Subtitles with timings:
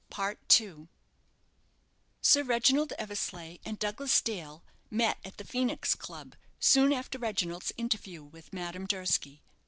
[2.23, 8.23] Sir Reginald Eversleigh and Douglas Dale met at the Phoenix Club soon after Reginald's interview
[8.23, 9.43] with Madame Durski.